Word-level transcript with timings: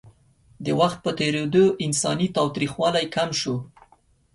د 0.65 0.67
وخت 0.79 0.97
په 1.05 1.11
تېرېدو 1.19 1.65
انساني 1.85 2.27
تاوتریخوالی 2.35 3.05
کم 3.15 3.29
شو. 3.39 3.55